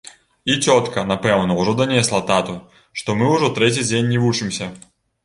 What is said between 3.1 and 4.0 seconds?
мы ўжо трэці